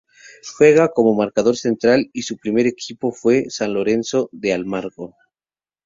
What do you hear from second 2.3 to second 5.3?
primer equipo fue San Lorenzo de Almagro.